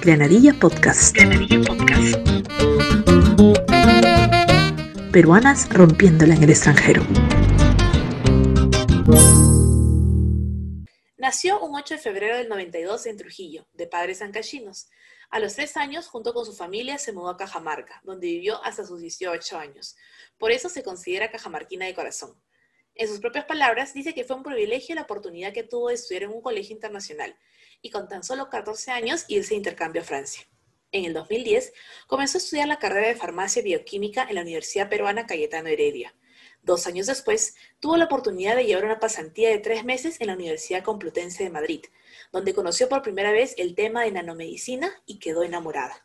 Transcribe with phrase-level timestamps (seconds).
[0.00, 1.14] Granadilla Podcast.
[1.14, 2.16] Granadilla Podcast.
[5.12, 7.02] Peruanas rompiéndola en el extranjero.
[11.16, 14.88] Nació un 8 de febrero del 92 en Trujillo, de padres ancallinos.
[15.30, 18.86] A los tres años, junto con su familia, se mudó a Cajamarca, donde vivió hasta
[18.86, 19.94] sus 18 años.
[20.38, 22.34] Por eso se considera cajamarquina de corazón.
[22.98, 26.24] En sus propias palabras, dice que fue un privilegio la oportunidad que tuvo de estudiar
[26.24, 27.38] en un colegio internacional
[27.80, 30.42] y con tan solo 14 años irse de intercambio a Francia.
[30.90, 31.72] En el 2010
[32.08, 36.12] comenzó a estudiar la carrera de farmacia bioquímica en la Universidad Peruana Cayetano Heredia.
[36.64, 40.34] Dos años después, tuvo la oportunidad de llevar una pasantía de tres meses en la
[40.34, 41.84] Universidad Complutense de Madrid,
[42.32, 46.04] donde conoció por primera vez el tema de nanomedicina y quedó enamorada.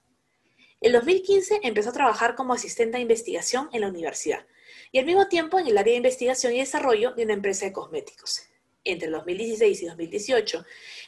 [0.79, 4.45] En 2015 empezó a trabajar como asistente de investigación en la universidad
[4.93, 7.73] y al mismo tiempo en el área de investigación y desarrollo de una empresa de
[7.73, 8.43] cosméticos.
[8.83, 10.65] Entre 2016 y 2018,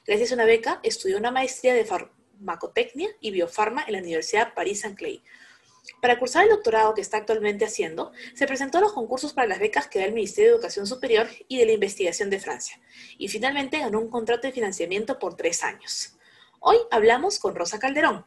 [0.08, 5.22] gracias a una beca, estudió una maestría de farmacotecnia y biofarma en la Universidad Paris-Saint-Clair.
[6.02, 9.60] Para cursar el doctorado que está actualmente haciendo, se presentó a los concursos para las
[9.60, 12.82] becas que da el Ministerio de Educación Superior y de la Investigación de Francia,
[13.20, 16.18] y finalmente ganó un contrato de financiamiento por tres años.
[16.60, 18.26] Hoy hablamos con Rosa Calderón,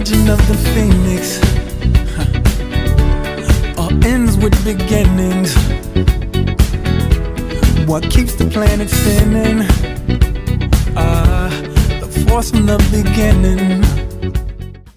[0.00, 1.38] legend of the phoenix
[3.76, 5.54] all ends with beginnings.
[7.86, 9.66] What keeps the planet spinning?
[10.96, 11.50] Ah,
[12.00, 13.84] the force from the beginning.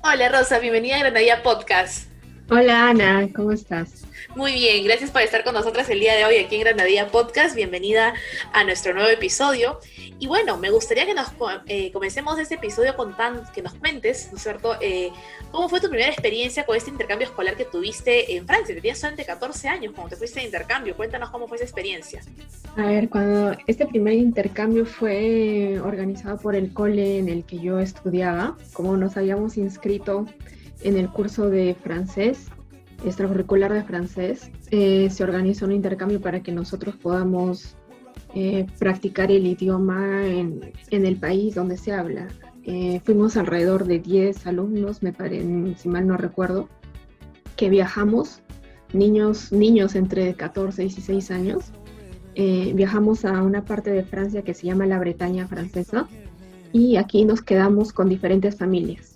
[0.05, 2.07] Hola Rosa, bienvenida a Granadilla Podcast.
[2.49, 4.05] Hola Ana, ¿cómo estás?
[4.35, 7.55] Muy bien, gracias por estar con nosotras el día de hoy aquí en Granadilla Podcast.
[7.55, 8.15] Bienvenida
[8.51, 9.79] a nuestro nuevo episodio.
[10.17, 11.27] Y bueno, me gustaría que nos
[11.67, 14.75] eh, comencemos este episodio con tan, que nos cuentes, ¿no es cierto?
[14.81, 15.11] Eh,
[15.51, 18.73] ¿Cómo fue tu primera experiencia con este intercambio escolar que tuviste en Francia?
[18.73, 20.95] Tenías solamente 14 años cuando te fuiste de intercambio.
[20.95, 22.23] Cuéntanos cómo fue esa experiencia.
[22.75, 27.79] A ver, cuando este primer intercambio fue organizado por el cole en el que yo
[27.79, 30.25] estudiaba, como nos habíamos inscrito
[30.81, 32.47] en el curso de francés,
[33.05, 37.75] extracurricular de francés, eh, se organizó un intercambio para que nosotros podamos
[38.35, 42.27] eh, practicar el idioma en, el país donde se habla.
[42.63, 46.69] Eh, fuimos alrededor de 10 alumnos, me parece, si mal no recuerdo,
[47.55, 48.41] que viajamos,
[48.93, 51.71] niños, niños entre 14 y 16 años.
[52.35, 56.07] viajamos a una parte de Francia que se llama la Bretaña francesa
[56.71, 59.12] y aquí nos quedamos con diferentes familias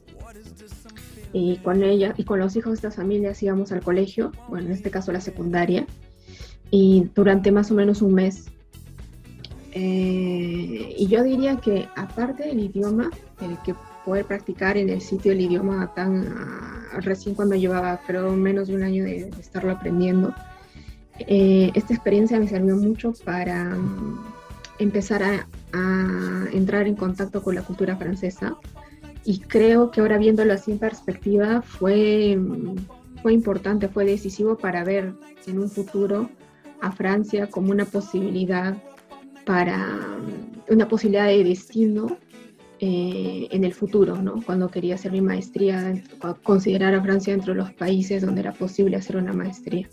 [1.33, 4.73] y con ella y con los hijos de estas familias íbamos al colegio, bueno, en
[4.73, 5.85] este caso la secundaria,
[6.71, 8.45] y durante más o menos un mes.
[9.73, 13.11] Eh, y yo diría que aparte del idioma,
[13.41, 18.31] el que poder practicar en el sitio el idioma tan ah, recién cuando llevaba creo
[18.31, 20.33] menos de un año de, estarlo aprendiendo,
[21.19, 24.25] eh, esta experiencia me sirvió mucho para mm,
[24.79, 28.57] empezar a, a entrar en contacto con la cultura francesa
[29.23, 32.39] y creo que ahora viéndolo así en perspectiva fue,
[33.21, 35.13] fue importante, fue decisivo para ver
[35.45, 36.29] en un futuro
[36.81, 38.75] a Francia como una posibilidad
[39.45, 39.97] para
[40.69, 42.17] una posibilidad de destino
[42.79, 44.43] eh, en el futuro, ¿no?
[44.45, 45.99] Cuando quería hacer mi maestría,
[46.43, 49.87] considerar a Francia dentro de los países donde era posible hacer una maestría.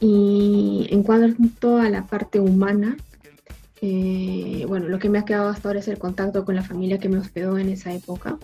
[0.00, 2.96] Y en cuanto a la parte humana,
[3.80, 6.98] eh, bueno, lo que me ha quedado hasta ahora es el contacto con la familia
[6.98, 8.38] que me hospedó en esa época.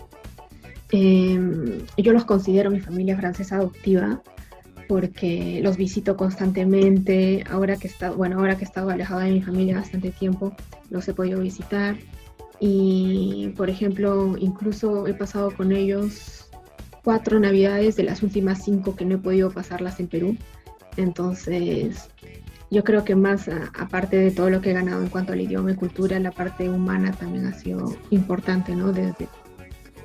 [0.91, 1.39] Eh,
[1.97, 4.21] yo los considero mi familia francesa adoptiva
[4.87, 7.43] porque los visito constantemente.
[7.49, 10.55] Ahora que está, bueno, ahora que he estado alejada de mi familia bastante tiempo,
[10.89, 11.97] los he podido visitar.
[12.59, 16.47] Y, por ejemplo, incluso he pasado con ellos
[17.03, 20.37] cuatro navidades de las últimas cinco que no he podido pasarlas en Perú.
[20.97, 22.09] Entonces,
[22.71, 25.71] yo creo que más aparte de todo lo que he ganado en cuanto al idioma
[25.71, 28.91] y cultura, la parte humana también ha sido importante, ¿no?
[28.91, 29.27] Desde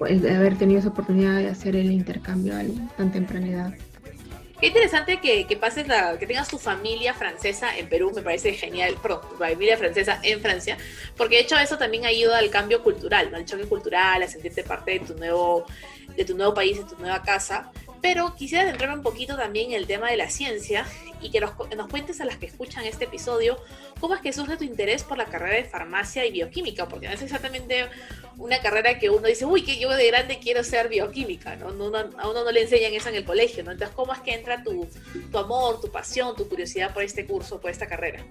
[0.08, 2.62] de haber tenido esa oportunidad de hacer el intercambio a
[2.96, 3.74] tan temprana edad.
[4.60, 8.52] Qué interesante que, que pases la, que tengas tu familia francesa en Perú, me parece
[8.52, 10.76] genial, perdón, tu familia francesa en Francia,
[11.16, 13.38] porque de hecho eso también ayuda al cambio cultural, ¿no?
[13.38, 15.64] al choque cultural, a sentirte parte de tu nuevo,
[16.14, 17.70] de tu nuevo país, de tu nueva casa.
[18.00, 20.86] Pero quisiera centrarme un poquito también en el tema de la ciencia
[21.20, 21.52] y que nos,
[21.90, 23.58] cuentes a las que escuchan este episodio
[23.98, 27.14] cómo es que surge tu interés por la carrera de farmacia y bioquímica, porque no
[27.14, 27.86] es exactamente
[28.38, 32.44] una carrera que uno dice, uy, que yo de grande quiero ser bioquímica, a uno
[32.44, 33.72] no le enseñan eso en el colegio, ¿no?
[33.72, 34.88] Entonces, ¿cómo es que entra tu,
[35.30, 38.24] tu amor, tu pasión, tu curiosidad por este curso, por esta carrera?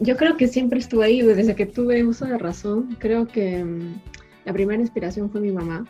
[0.00, 2.96] yo creo que siempre estuve ahí, desde que tuve uso de razón.
[2.98, 3.94] Creo que mm,
[4.46, 5.84] la primera inspiración fue mi mamá.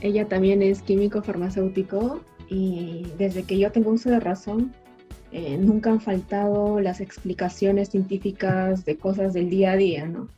[0.00, 4.72] Ella también es químico farmacéutico y desde que yo tengo uso de razón,
[5.30, 10.28] eh, nunca han faltado las explicaciones científicas de cosas del día a día, ¿no?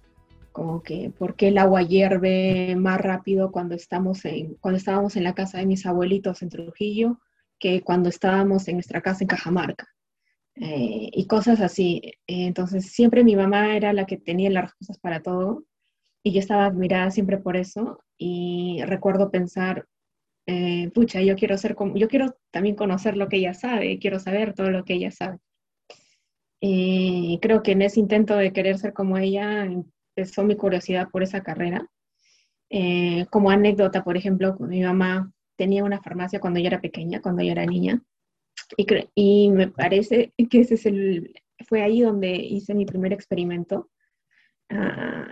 [0.50, 5.22] Como que por qué el agua hierve más rápido cuando, estamos en, cuando estábamos en
[5.22, 7.20] la casa de mis abuelitos en Trujillo
[7.60, 9.86] que cuando estábamos en nuestra casa en Cajamarca.
[10.56, 12.02] Eh, y cosas así.
[12.26, 15.67] entonces, siempre mi mamá era la que tenía las respuestas para todo
[16.28, 19.86] y yo estaba admirada siempre por eso y recuerdo pensar,
[20.46, 24.20] eh, pucha, yo quiero ser como, yo quiero también conocer lo que ella sabe, quiero
[24.20, 25.38] saber todo lo que ella sabe.
[26.60, 31.22] Y creo que en ese intento de querer ser como ella empezó mi curiosidad por
[31.22, 31.88] esa carrera.
[32.68, 37.42] Eh, como anécdota, por ejemplo, mi mamá tenía una farmacia cuando yo era pequeña, cuando
[37.42, 38.02] yo era niña,
[38.76, 41.32] y, y me parece que ese es el,
[41.66, 43.88] fue ahí donde hice mi primer experimento.
[44.68, 45.26] Ah,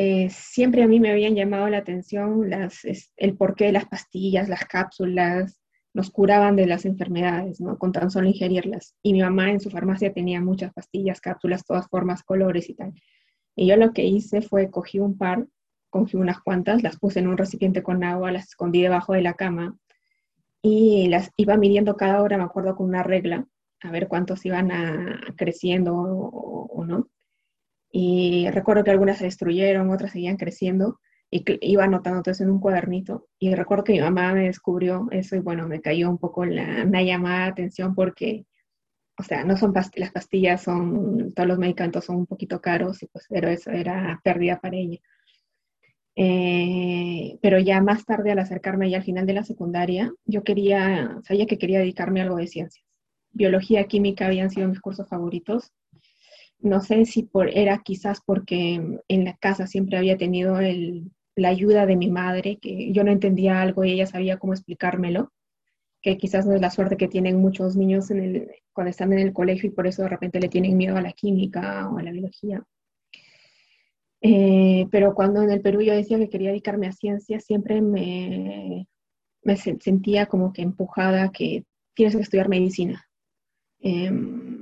[0.00, 2.82] eh, siempre a mí me habían llamado la atención las,
[3.16, 5.60] el porqué de las pastillas, las cápsulas,
[5.92, 7.76] nos curaban de las enfermedades, ¿no?
[7.78, 8.94] Con tan solo ingerirlas.
[9.02, 12.92] Y mi mamá en su farmacia tenía muchas pastillas, cápsulas, todas formas, colores y tal.
[13.56, 15.48] Y yo lo que hice fue cogí un par,
[15.90, 19.34] cogí unas cuantas, las puse en un recipiente con agua, las escondí debajo de la
[19.34, 19.76] cama
[20.62, 23.48] y las iba midiendo cada hora, me acuerdo, con una regla,
[23.82, 27.08] a ver cuántos iban a, creciendo o no.
[27.90, 31.00] Y recuerdo que algunas se destruyeron, otras seguían creciendo
[31.30, 33.28] y iba anotando todo eso en un cuadernito.
[33.38, 36.84] Y recuerdo que mi mamá me descubrió eso y bueno, me cayó un poco la,
[36.84, 38.46] una llamada de atención porque,
[39.18, 43.06] o sea, no son las pastillas, son, todos los medicamentos son un poquito caros, y
[43.06, 44.98] pues, pero eso era pérdida para ella.
[46.20, 51.20] Eh, pero ya más tarde, al acercarme ya al final de la secundaria, yo quería,
[51.22, 52.84] sabía que quería dedicarme a algo de ciencias.
[53.30, 55.72] Biología, química habían sido mis cursos favoritos
[56.60, 60.58] no sé si por, era quizás porque en la casa siempre había tenido
[61.36, 65.32] la ayuda de mi madre, que yo no entendía algo y ella sabía cómo explicármelo,
[66.02, 69.20] que quizás no es la suerte que tienen muchos niños en el, cuando están en
[69.20, 72.02] el colegio y por eso de repente le tienen miedo a la química o a
[72.02, 72.64] la biología.
[74.20, 78.88] Eh, pero cuando en el Perú yo decía que quería dedicarme a ciencia, siempre me,
[79.42, 81.64] me sentía como que empujada que
[81.94, 83.04] tienes que estudiar medicina.
[83.80, 84.57] Em,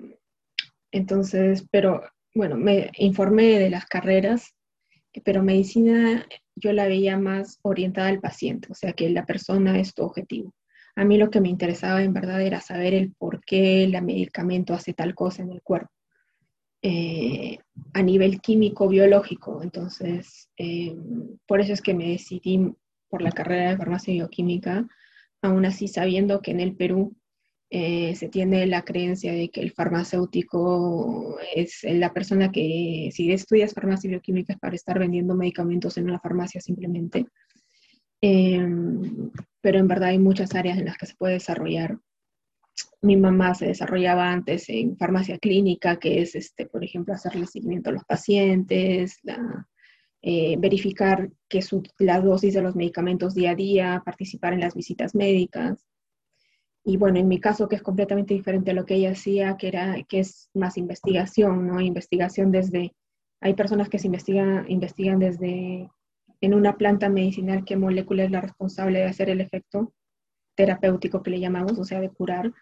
[0.96, 2.02] entonces, pero
[2.34, 4.54] bueno, me informé de las carreras,
[5.24, 9.94] pero medicina yo la veía más orientada al paciente, o sea, que la persona es
[9.94, 10.54] tu objetivo.
[10.94, 14.72] A mí lo que me interesaba en verdad era saber el por qué el medicamento
[14.74, 15.90] hace tal cosa en el cuerpo.
[16.82, 17.58] Eh,
[17.94, 19.62] a nivel químico, biológico.
[19.62, 20.96] Entonces, eh,
[21.46, 22.72] por eso es que me decidí
[23.08, 24.86] por la carrera de farmacia y bioquímica,
[25.42, 27.14] aún así sabiendo que en el Perú
[27.68, 33.74] eh, se tiene la creencia de que el farmacéutico es la persona que, si estudias
[33.74, 37.26] farmacia y bioquímica, es para estar vendiendo medicamentos en una farmacia simplemente.
[38.20, 39.30] Em,
[39.60, 41.98] pero en verdad hay muchas áreas en las que se puede desarrollar.
[43.02, 47.90] Mi mamá se desarrollaba antes en farmacia clínica, que es, este, por ejemplo, hacerle seguimiento
[47.90, 49.20] a los pacientes,
[50.22, 54.74] eh, verificar que su, la dosis de los medicamentos día a día, participar en las
[54.74, 55.86] visitas médicas.
[56.88, 59.66] Y bueno, en mi caso, que es completamente diferente a lo que ella hacía, que,
[59.66, 61.80] era, que es más investigación, ¿no?
[61.80, 62.94] Investigación desde,
[63.40, 65.90] hay personas que se investigan, investigan desde
[66.40, 69.92] en una planta medicinal qué molécula es la responsable de hacer el efecto
[70.54, 72.52] terapéutico que le llamamos, o sea, de curar,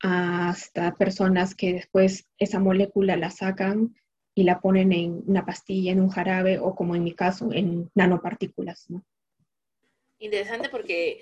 [0.00, 3.96] hasta personas que después esa molécula la sacan
[4.34, 7.90] y la ponen en una pastilla, en un jarabe o como en mi caso, en
[7.94, 8.90] nanopartículas.
[8.90, 9.02] ¿no?
[10.18, 11.20] Interesante porque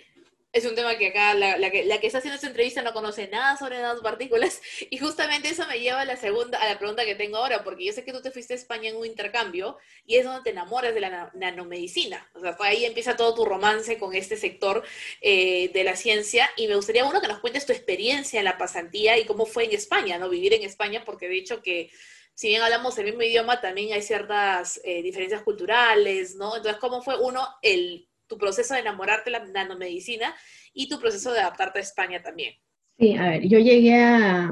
[0.52, 3.80] es un tema que acá la, que, está haciendo esta entrevista no conoce nada sobre
[3.80, 7.62] nanopartículas y justamente eso me lleva a la segunda, a la pregunta que tengo ahora,
[7.62, 10.42] porque yo sé que tú te fuiste a España en un intercambio y es donde
[10.42, 14.82] te enamoras de la nanomedicina, o sea, ahí empieza todo tu romance con este sector
[15.20, 18.58] eh, de la ciencia y me gustaría uno que nos cuentes tu experiencia en la
[18.58, 20.28] pasantía y cómo fue en España, ¿no?
[20.28, 21.90] Vivir en España, porque de hecho que
[22.34, 26.56] si bien hablamos el mismo idioma, también hay ciertas eh, diferencias culturales, ¿no?
[26.56, 30.34] Entonces, ¿cómo fue uno el tu proceso de enamorarte de la nanomedicina
[30.72, 32.54] y tu proceso de adaptarte a España también.
[32.98, 34.50] Sí, a ver, yo llegué a,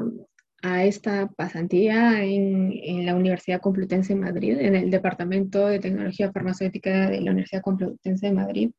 [0.62, 7.11] a esta pasantía en, la Universidad Complutense de Madrid, en el Departamento de Tecnología Farmacéutica
[7.11, 8.70] de la Universidad Complutense de Madrid,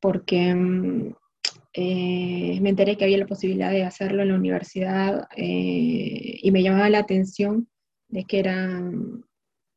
[0.00, 1.14] porque mm,
[1.72, 6.62] eh, me enteré que había la posibilidad de hacerlo en la universidad eh, y me
[6.62, 7.68] llamaba la atención
[8.08, 8.80] de que era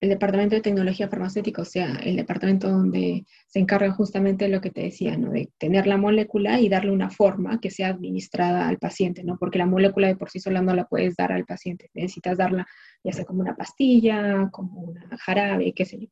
[0.01, 4.59] el departamento de tecnología farmacéutica, o sea, el departamento donde se encarga justamente de lo
[4.59, 5.29] que te decía, ¿no?
[5.29, 9.37] De tener la molécula y darle una forma que sea administrada al paciente, ¿no?
[9.37, 12.65] Porque la molécula de por sí sola no la puedes dar al paciente, necesitas darla
[13.03, 16.07] ya sea como una pastilla, como una jarabe, qué sé yo.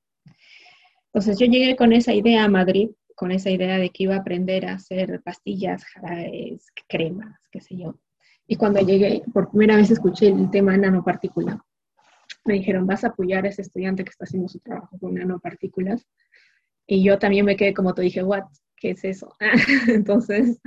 [1.07, 4.19] Entonces yo llegué con esa idea a Madrid, con esa idea de que iba a
[4.19, 7.99] aprender a hacer pastillas, jarabes, cremas, qué sé yo.
[8.45, 11.65] Y cuando llegué, por primera vez escuché el tema nanopartícula
[12.49, 16.07] me dijeron, vas a apoyar a ese estudiante que está haciendo su trabajo con nanopartículas.
[16.87, 19.35] Y yo también me quedé como te dije, what, ¿qué es eso?
[19.87, 20.59] Entonces,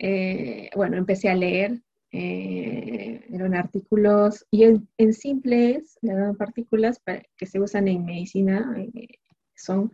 [0.00, 1.80] eh, bueno, empecé a leer,
[2.10, 7.00] eh, eran artículos, y en, simples, las nanopartículas
[7.36, 9.18] que se usan en medicina eh,
[9.54, 9.92] son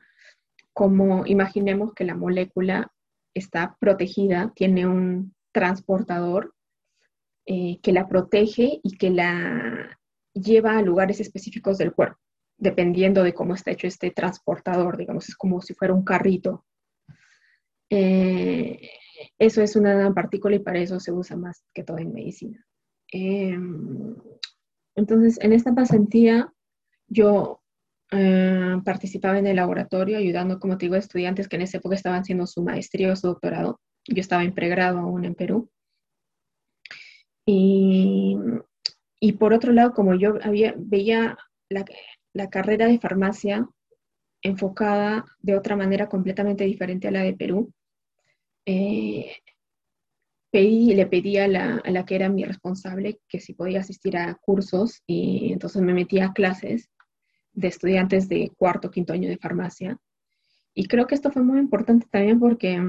[0.73, 2.91] como, imaginemos que la molécula
[3.35, 6.55] está protegida, tiene un transportador
[7.45, 9.97] que la protege y que la
[10.41, 12.19] lleva a lugares específicos del cuerpo,
[12.59, 16.65] dependiendo de cómo está hecho este transportador, digamos, es como si fuera un carrito.
[17.91, 18.91] Eh,
[19.39, 22.65] eso es una partícula y para eso se usa más que todo en medicina.
[23.13, 24.17] Em,
[24.95, 26.53] entonces, en esta pasantía
[27.09, 27.63] yo
[28.13, 31.95] eh, participaba en el laboratorio ayudando, como te digo, a estudiantes que en esa época
[31.95, 33.81] estaban haciendo su maestría o su doctorado.
[34.07, 35.71] Yo estaba en pregrado aún en Perú.
[37.45, 38.37] Y
[39.21, 41.85] y por otro lado, como yo había, veía la,
[42.51, 43.69] carrera de farmacia
[44.43, 47.73] enfocada de otra manera completamente diferente a la de Perú,
[48.67, 49.33] eh,
[50.53, 55.53] le pedí a la, que era mi responsable que si podía asistir a cursos y
[55.53, 56.89] entonces me metí a clases
[57.53, 59.99] de estudiantes de cuarto, quinto año de farmacia.
[60.75, 62.81] Y creo que esto fue muy importante también porque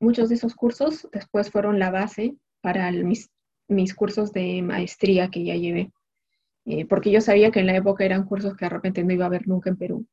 [0.00, 3.30] muchos de esos cursos después fueron la base para mis
[3.72, 5.92] mis cursos de maestría que ya llevé,
[6.66, 9.26] eh, porque yo sabía que en la época eran cursos que de repente no iba
[9.26, 10.06] a ver nunca en Perú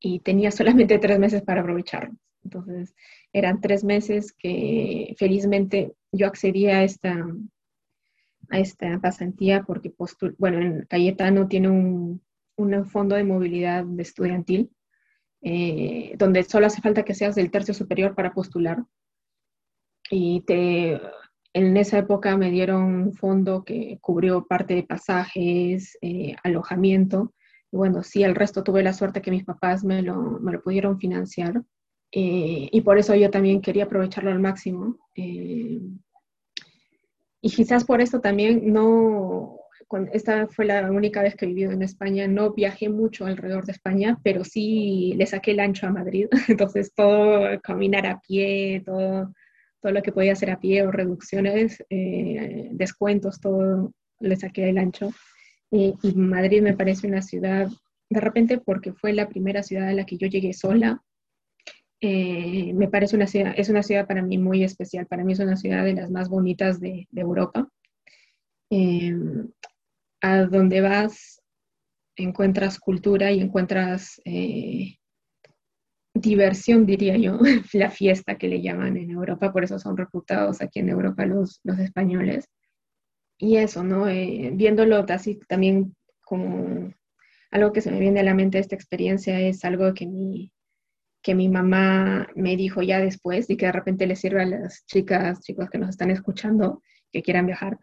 [0.00, 0.50] y tenía
[0.90, 2.16] solamente tres meses para aprovecharlos.
[2.42, 2.94] Entonces,
[3.32, 7.26] eran tres meses que felizmente yo accedí a esta,
[8.48, 9.92] a esta pasantía porque,
[10.38, 12.22] bueno, en Cayetano tiene un,
[12.56, 14.70] un fondo de movilidad estudiantil
[15.42, 18.84] eh, donde solo hace falta que seas del tercio superior para postular
[20.10, 21.00] y te
[21.52, 27.34] en esa época me dieron un fondo que cubrió parte de pasajes, eh, alojamiento.
[27.72, 31.62] Y bueno, sí, el resto tuve la suerte que mis papás me lo, pudieron financiar.
[32.12, 34.96] Eh, y por eso yo también quería aprovecharlo al máximo.
[35.16, 35.80] Eh,
[37.42, 39.58] y quizás por eso también no,
[40.12, 43.72] esta fue la única vez que he vivido en España, no viajé mucho alrededor de
[43.72, 46.26] España, pero sí le saqué el ancho a Madrid.
[46.48, 49.32] Entonces todo, caminar a pie, todo
[49.80, 54.78] todo lo que podía hacer a pie o reducciones, eh, descuentos, todo le saqué del
[54.78, 55.10] ancho.
[55.70, 57.68] y Madrid me parece una ciudad,
[58.10, 61.02] de repente porque fue la primera ciudad a la que yo llegué sola,
[62.02, 65.38] eh, me parece una ciudad, es una ciudad para mí muy especial, para mí es
[65.38, 67.68] una ciudad de las más bonitas de, Europa.
[68.70, 69.14] Eh,
[70.22, 71.42] a donde vas
[72.16, 74.20] encuentras cultura y encuentras
[76.14, 77.38] diversión, diría yo,
[77.72, 81.60] la fiesta que le llaman en Europa, por eso son reputados aquí en Europa los,
[81.64, 82.46] los españoles.
[83.38, 84.08] Y eso, ¿no?
[84.08, 86.92] Eh, viéndolo así también como
[87.50, 90.52] algo que se me viene a la mente de esta experiencia es algo que mi,
[91.22, 94.84] que mi mamá me dijo ya después y que de repente le sirve a las
[94.86, 97.78] chicas, chicos que nos están escuchando, que quieran viajar.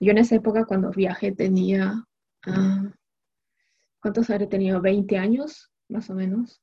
[0.00, 2.04] Yo en esa época cuando viajé tenía,
[2.46, 2.90] uh,
[4.00, 4.80] ¿cuántos habré tenido?
[4.80, 6.60] 20 años, más o menos.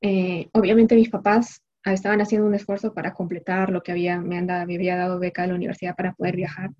[0.00, 4.96] Eh, obviamente mis papás estaban haciendo un esfuerzo para completar lo que había, me, había
[4.96, 6.70] dado beca de la universidad para poder viajar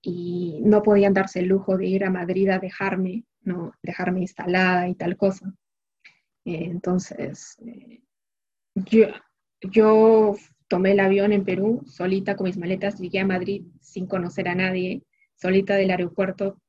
[0.00, 3.72] y no podían darse el lujo de ir a Madrid a dejarme, ¿no?
[3.82, 5.52] dejarme instalada y tal cosa.
[6.44, 8.00] Eh, entonces, eh,
[8.74, 9.08] yo,
[9.60, 10.36] yo
[10.68, 14.54] tomé el avión en Perú solita con mis maletas, llegué a Madrid sin conocer a
[14.54, 15.02] nadie,
[15.34, 16.60] solita del aeropuerto,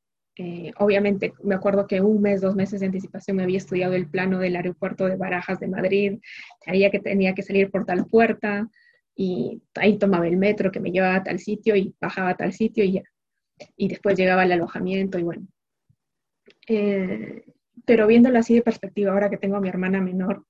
[0.41, 4.07] eh, obviamente, me acuerdo que un mes, dos meses de anticipación me había estudiado el
[4.07, 6.19] plano del aeropuerto de Barajas de Madrid,
[6.63, 8.69] sabía que tenía que salir por tal puerta
[9.13, 12.53] y ahí tomaba el metro que me llevaba a tal sitio y bajaba a tal
[12.53, 13.03] sitio y ya.
[13.75, 15.45] Y después llegaba al alojamiento y bueno.
[16.67, 17.43] Eh,
[17.83, 20.45] pero viéndolo así de perspectiva, ahora que tengo a mi hermana menor,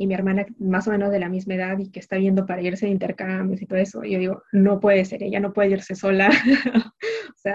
[0.00, 2.62] y mi hermana más o menos de la misma edad y que está viendo para
[2.62, 5.96] irse de intercambios y todo eso, yo digo, no puede ser, ella no puede irse
[5.96, 6.30] sola,
[6.94, 7.54] o sea,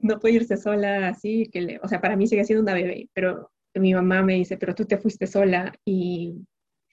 [0.00, 3.50] no puede irse sola así, que o sea, para mí sigue siendo una bebé, pero
[3.74, 6.46] mi mamá me dice, pero tú te fuiste sola y,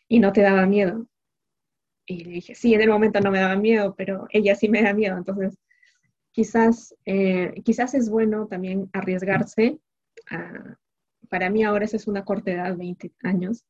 [0.09, 1.07] y no te daba miedo.
[2.05, 4.81] Y le dije, sí, en el momento no me daba miedo, pero ella sí me
[4.81, 5.57] da miedo, entonces
[6.31, 9.79] quizás, eh, quizás es bueno también arriesgarse
[10.29, 10.77] a,
[11.29, 13.65] para mí ahora esa es una corta edad, 20 años,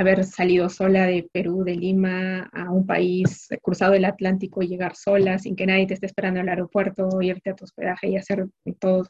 [0.00, 4.96] haber salido sola de Perú, de Lima, a un país, cruzado el Atlántico y llegar
[4.96, 8.48] sola sin que nadie te esté esperando el aeropuerto, irte a tu hospedaje y hacer
[8.78, 9.06] todo.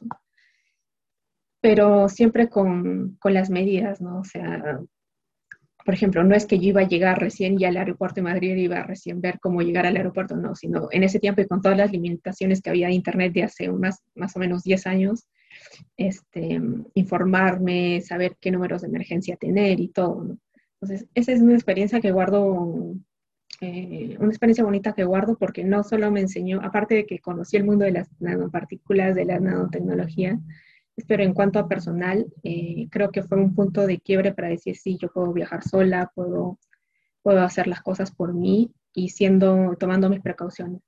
[1.61, 4.19] Pero siempre con, con las medidas, ¿no?
[4.19, 4.81] O sea,
[5.85, 8.55] por ejemplo, no es que yo iba a llegar recién y al aeropuerto de Madrid
[8.57, 11.61] iba a recién ver cómo llegar al aeropuerto, no, sino en ese tiempo y con
[11.61, 15.27] todas las limitaciones que había de Internet de hace unas, más o menos 10 años,
[15.95, 16.59] este,
[16.95, 20.23] informarme, saber qué números de emergencia tener y todo.
[20.23, 20.37] ¿no?
[20.81, 22.95] Entonces, esa es una experiencia que guardo,
[23.61, 27.55] eh, una experiencia bonita que guardo porque no solo me enseñó, aparte de que conocí
[27.55, 30.39] el mundo de las nanopartículas, de la nanotecnología,
[31.07, 34.75] pero en cuanto a personal, eh, creo que fue un punto de quiebre para decir,
[34.75, 36.57] sí, yo puedo viajar sola, puedo,
[37.21, 40.81] puedo hacer las cosas por mí y siendo, tomando mis precauciones.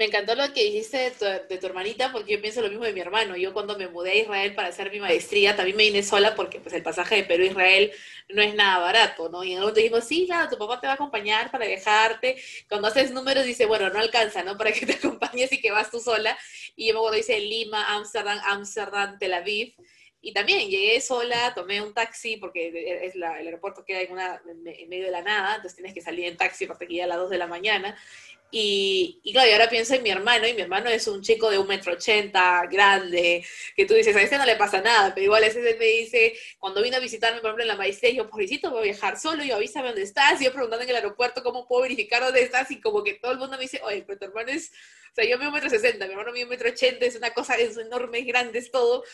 [0.00, 1.12] Me encantó lo que dijiste
[1.48, 3.36] de tu, hermanita porque yo pienso lo mismo de mi hermano.
[3.36, 6.58] Yo cuando me mudé a Israel para hacer mi maestría también me vine sola porque
[6.58, 7.92] pues el pasaje de Perú a Israel
[8.30, 9.44] no es nada barato, ¿no?
[9.44, 12.42] Y en algún momento dijimos, sí, claro, tu papá te va a acompañar para viajarte.
[12.66, 14.56] Cuando haces números dice, bueno, no alcanza, ¿no?
[14.56, 16.34] Para que te acompañes y que vas tú sola.
[16.76, 19.74] Y yo me acuerdo, dice Lima, Amsterdam, Amsterdam, Tel Aviv.
[20.22, 24.40] Y también llegué sola, tomé un taxi porque es la, el aeropuerto queda en, una,
[24.46, 27.18] en medio de la nada, entonces tienes que salir en taxi hasta que a las
[27.18, 27.98] 2 de la mañana.
[28.52, 31.50] Y, y, claro, y ahora pienso en mi hermano, y mi hermano es un chico
[31.50, 33.44] de un metro ochenta, grande,
[33.76, 36.34] que tú dices, a este no le pasa nada, pero igual a ese me dice,
[36.58, 39.44] cuando vino a visitarme, por ejemplo, en la maestría, yo, pobrecito, voy a viajar solo,
[39.44, 42.70] yo avísame dónde estás, y yo preguntando en el aeropuerto cómo puedo verificar dónde estás,
[42.72, 44.72] y como que todo el mundo me dice, oye, pero tu hermano es,
[45.12, 47.30] o sea, yo mido un metro sesenta, mi hermano mide un metro ochenta, es una
[47.32, 49.04] cosa, es enorme, es grande, es todo,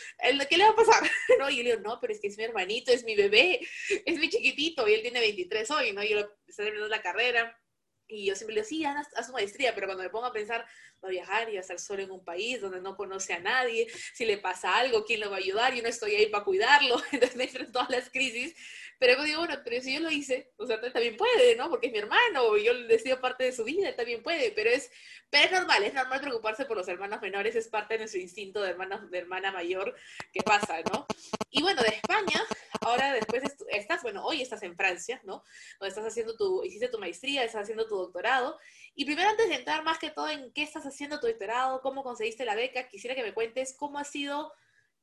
[0.48, 1.02] ¿qué le va a pasar?
[1.38, 1.50] ¿No?
[1.50, 3.60] Y yo le digo, no, pero es que es mi hermanito, es mi bebé,
[4.06, 6.02] es mi chiquitito, y él tiene 23 hoy, ¿no?
[6.02, 7.58] Yo estoy terminando la carrera,
[8.08, 10.64] y yo siempre le digo, sí, su maestría, pero cuando me pongo a pensar,
[11.02, 13.88] va a viajar y a estar solo en un país donde no conoce a nadie,
[14.14, 15.74] si le pasa algo, ¿quién lo va a ayudar?
[15.74, 18.54] Yo no estoy ahí para cuidarlo, entonces me entran todas las crisis,
[18.98, 21.68] pero digo, bueno, pero si yo lo hice, o sea, también puede, ¿no?
[21.68, 24.90] Porque es mi hermano, yo le decido parte de su vida, también puede, pero es,
[25.30, 28.62] pero es normal, es normal preocuparse por los hermanos menores, es parte de nuestro instinto
[28.62, 29.94] de hermana, de hermana mayor
[30.32, 31.06] que pasa, ¿no?
[31.50, 32.42] Y bueno, de España,
[32.80, 35.42] ahora después estás, bueno, hoy estás en Francia, ¿no?
[35.78, 38.58] Donde estás haciendo tu, hiciste tu maestría, estás haciendo tu doctorado,
[38.94, 42.02] y primero antes de entrar más que todo en qué estás haciendo tu doctorado, cómo
[42.02, 44.52] conseguiste la beca, quisiera que me cuentes cómo ha sido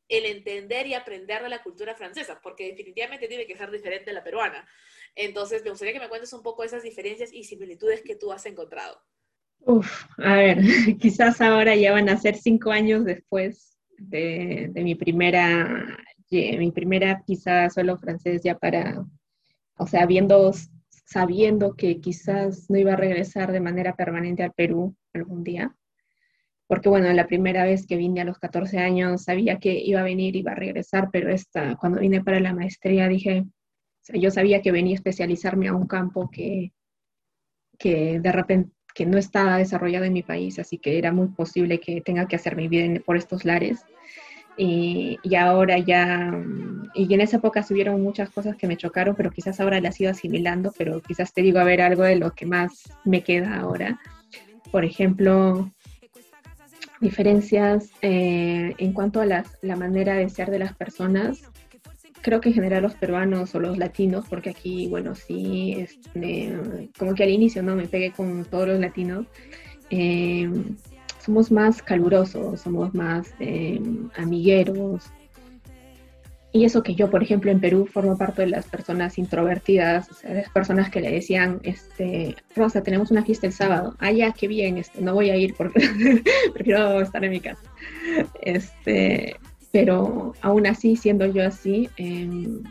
[0.10, 4.14] el entender y aprender de la cultura francesa, porque definitivamente tiene que ser diferente a
[4.14, 4.68] la peruana.
[5.16, 8.46] Entonces, me gustaría que me cuentes un poco esas diferencias y similitudes que tú has
[8.46, 9.02] encontrado.
[9.60, 10.58] Uf, a ver,
[11.00, 15.98] quizás ahora ya van a ser cinco años después de, mi primera,
[16.30, 19.06] mi primera quizás solo francés ya para,
[19.78, 20.52] o sea, viendo,
[21.06, 25.74] sabiendo que quizás no iba a regresar de manera permanente al Perú algún día
[26.74, 30.04] porque bueno, la primera vez que vine a los 14 años sabía que iba a
[30.04, 33.46] venir, iba a regresar, pero esta, cuando vine para la maestría dije,
[34.12, 36.74] yo sabía que venía a especializarme a un campo que,
[37.78, 41.80] que de repente que no estaba desarrollado en mi país, así que era muy posible
[41.80, 43.86] que tenga que hacer mi vida por estos lares.
[44.58, 46.32] Y, y, ahora ya,
[46.96, 50.10] y en esa época subieron muchas cosas que me chocaron, pero quizás ahora las ido
[50.10, 54.00] asimilando, pero quizás te digo a ver algo de lo que más me queda ahora.
[54.72, 55.72] Por ejemplo,
[57.04, 61.44] diferencias eh, en cuanto a la, la manera de ser de las personas.
[62.22, 66.58] Creo que en general los peruanos o los latinos, porque aquí, bueno, sí, este,
[66.98, 69.28] como que al inicio no me pegué con todos los latinos,
[69.90, 70.50] eh,
[71.20, 73.80] somos más calurosos, somos más eh,
[74.16, 75.12] amigueros,
[76.56, 80.14] y eso que yo, por ejemplo, en Perú formo parte de las personas introvertidas, o
[80.14, 83.96] sea, las personas que le decían, este, Rosa, tenemos una fiesta el sábado.
[83.98, 85.82] Ah, ya, qué bien, este, no voy a ir porque
[86.54, 87.64] prefiero estar en mi casa.
[88.40, 89.36] Este,
[89.72, 92.62] pero aún así, siendo yo así, em,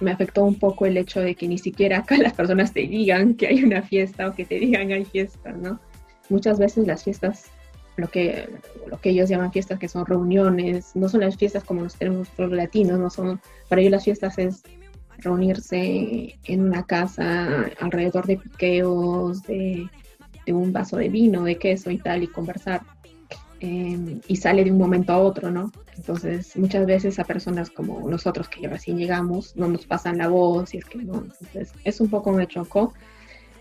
[0.00, 3.34] me afectó un poco el hecho de que ni siquiera acá las personas te digan
[3.34, 5.80] que hay una fiesta o que te digan hay fiesta, ¿no?
[6.28, 7.50] Muchas veces las fiestas
[7.96, 8.48] lo que,
[8.86, 12.28] lo que ellos llaman fiestas, que son reuniones, no son las fiestas como los tenemos
[12.38, 14.62] los latinos, no son, para ellos las fiestas es
[15.18, 19.88] reunirse en una casa alrededor de piqueos, de,
[20.48, 22.82] un vaso de vino, de queso y tal, y conversar.
[23.60, 25.70] Em, y sale de un momento a otro, ¿no?
[25.96, 30.74] Entonces, muchas veces a personas como nosotros que recién llegamos no nos pasan la voz
[30.74, 31.14] y es que no.
[31.14, 32.92] Entonces, es un poco me chocó,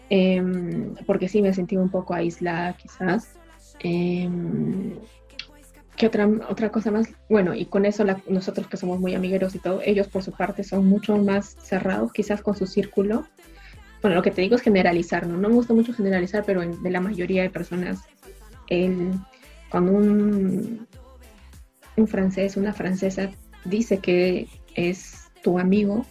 [0.10, 3.36] em, porque sí me sentí un poco aislada quizás.
[3.84, 4.96] Em,
[5.98, 7.10] ¿Qué otra, otra cosa más?
[7.30, 10.64] Bueno, y con eso nosotros que somos muy amigueros y todo, ellos por su parte
[10.64, 13.28] son mucho más cerrados, quizás con su círculo.
[14.02, 15.38] Bueno, lo que te digo es generalizar, ¿no?
[15.38, 18.00] No me gusta mucho generalizar, pero de la mayoría de personas,
[18.68, 19.12] el,
[19.70, 20.88] cuando un,
[21.98, 23.30] un francés, una francesa
[23.66, 26.06] dice que es tu amigo,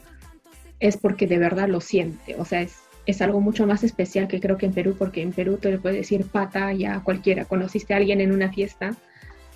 [0.78, 2.36] es porque de verdad lo siente.
[2.36, 2.76] O sea, es,
[3.10, 5.78] es algo mucho más especial que creo que en Perú, porque en Perú te le
[5.78, 7.44] puedes decir pata ya a cualquiera.
[7.44, 8.96] Conociste a alguien en una fiesta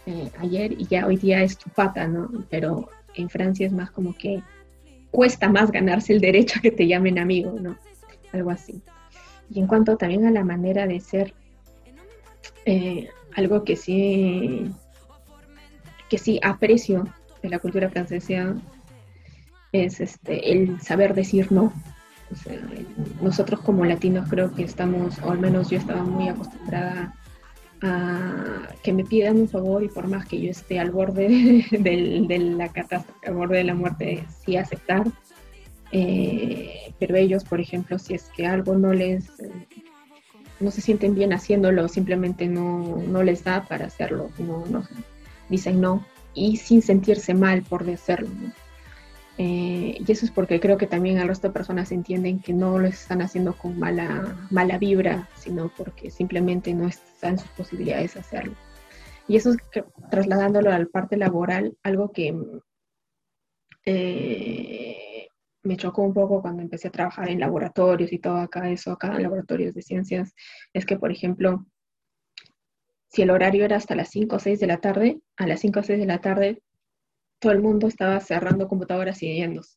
[0.07, 2.29] eh, ayer y ya hoy día es tu pata, ¿no?
[2.51, 4.43] Pero en Francia es más como que
[5.11, 7.79] cuesta más ganarse el derecho a que te llamen amigo, ¿no?
[8.33, 8.83] Algo así.
[9.51, 11.33] Y en cuanto también a la manera de ser,
[12.67, 14.71] eh, algo que sí,
[16.09, 17.09] que sí aprecio
[17.43, 18.57] de la cultura francesa
[19.73, 21.73] es este, el saber decir no.
[23.20, 27.14] Nosotros como latinos creo que estamos, o al menos yo estaba muy acostumbrada
[27.83, 32.38] a que me pidan un favor y por más que yo esté al borde de,
[32.38, 35.05] la catástrofe, al borde de la muerte, sí aceptar.
[35.92, 39.31] Eh, pero ellos, por ejemplo, si es que algo no les,
[40.61, 44.83] no se sienten bien haciéndolo, simplemente no, no les da para hacerlo, no, no,
[45.49, 48.29] dicen no y sin sentirse mal por hacerlo.
[49.37, 52.79] Eh, y eso es porque creo que también el resto de personas entienden que no
[52.79, 58.16] lo están haciendo con mala, mala vibra, sino porque simplemente no está en sus posibilidades
[58.16, 58.55] hacerlo.
[59.27, 62.35] Y eso es que, trasladándolo a la parte laboral, algo que
[63.87, 65.29] eh,
[65.62, 69.16] me chocó un poco cuando empecé a trabajar en laboratorios y todo acá, eso acá
[69.16, 70.35] en laboratorios de ciencias,
[70.73, 71.66] es que, por ejemplo,
[73.09, 75.81] si el horario era hasta las 5 o 6 de la tarde, a las 5
[75.81, 76.62] o 6 de la tarde
[77.44, 79.76] todo el mundo estaba cerrando computadoras y yéndose.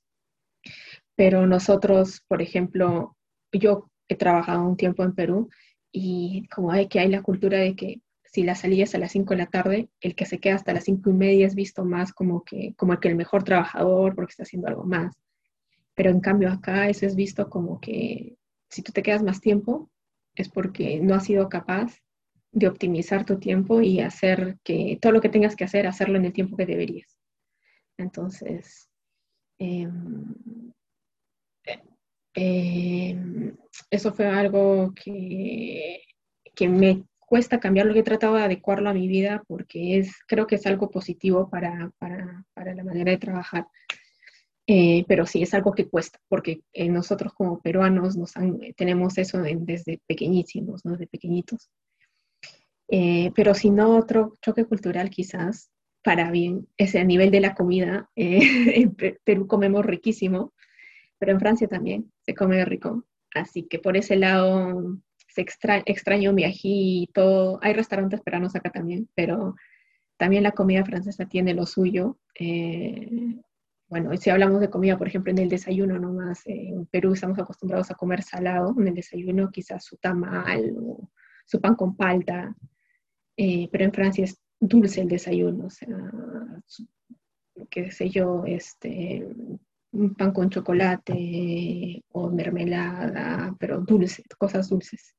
[1.18, 3.18] Pero nosotros, por ejemplo,
[3.52, 5.50] yo he trabajado un tiempo en Perú
[5.92, 9.12] y como hay que hay la cultura de que si la salida es a las
[9.12, 11.84] 5 de la tarde, el que se queda hasta las 5 y media es visto
[11.84, 15.14] más como que como el que el mejor trabajador porque está haciendo algo más.
[15.94, 18.38] Pero en cambio acá eso es visto como que
[18.70, 19.90] si tú te quedas más tiempo
[20.36, 22.00] es porque no has sido capaz
[22.54, 26.24] de optimizar tu tiempo y hacer que todo lo que tengas que hacer, hacerlo en
[26.26, 27.17] el tiempo que deberías.
[27.98, 28.90] Entonces,
[29.60, 30.34] em,
[32.34, 33.56] em,
[33.90, 36.02] eso fue algo que,
[36.56, 40.16] que me cuesta cambiar lo que he tratado de adecuarlo a mi vida porque es,
[40.28, 43.68] creo que es algo positivo para, para, para la manera de trabajar.
[44.70, 48.34] Eh, pero sí es algo que cuesta, porque eh, nosotros como peruanos nos
[48.76, 50.92] tenemos eso desde pequeñísimos, ¿no?
[50.92, 51.70] desde pequeñitos.
[52.90, 55.70] Eh, pero si no, otro choque cultural quizás
[56.08, 58.10] para bien es a nivel de la comida.
[58.16, 58.40] Eh,
[58.82, 60.54] en Perú comemos riquísimo,
[61.20, 63.04] pero en Francia también se come rico.
[63.36, 67.10] Así que por ese lado se extra, extraño mi ají.
[67.60, 69.56] Hay restaurantes peruanos acá también, pero
[70.16, 72.18] también la comida francesa tiene lo suyo.
[72.40, 73.10] Eh,
[73.90, 77.92] bueno, si hablamos de comida, por ejemplo, en el desayuno nomás, en Perú estamos acostumbrados
[77.92, 81.12] a comer salado, en el desayuno quizás su tamal o
[81.46, 82.56] su pan con palta,
[83.36, 85.88] eh, pero en Francia es dulce el desayuno, o sea,
[87.70, 89.28] qué sé yo, este,
[89.92, 95.16] un pan con chocolate o mermelada, pero dulce, cosas dulces.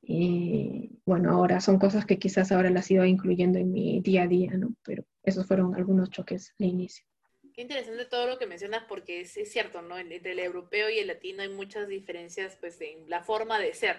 [0.00, 4.26] Y bueno, ahora son cosas que quizás ahora las iba incluyendo en mi día a
[4.26, 4.74] día, ¿no?
[4.82, 7.04] Pero esos fueron algunos choques al inicio.
[7.52, 9.98] Qué interesante todo lo que mencionas porque es, es cierto, ¿no?
[9.98, 13.96] Entre el europeo y el latino hay muchas diferencias pues en la forma de ser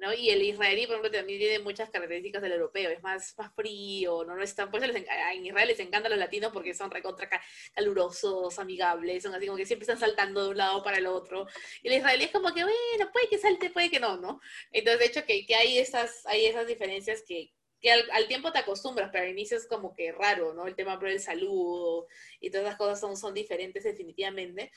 [0.00, 0.12] ¿no?
[0.12, 4.24] Y el israelí, por ejemplo, también tiene muchas características del europeo, es más, más frío,
[4.24, 4.36] ¿no?
[4.36, 7.28] no es por eso en Israel les encantan los latinos porque son recontra
[7.74, 11.46] calurosos, amigables, son así como que siempre están saltando de un lado para el otro.
[11.82, 14.40] Y el israelí es como que, bueno, puede que salte, puede que no, ¿no?
[14.72, 18.58] Entonces, de hecho, que, que hay, esas, hay esas diferencias que, que al, tiempo te
[18.58, 20.66] acostumbras, pero al inicio es como que raro, ¿no?
[20.66, 22.06] El tema por el saludo
[22.40, 24.72] y todas las cosas son, son diferentes definitivamente.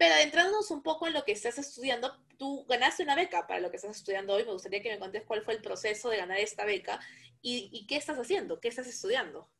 [0.00, 3.68] Pero adentrándonos un poco en lo que estás estudiando, tú ganaste una beca para lo
[3.68, 4.46] que estás estudiando hoy.
[4.46, 6.98] Me gustaría que me contes cuál fue el proceso de ganar esta beca
[7.42, 9.50] y, qué estás haciendo, qué estás estudiando.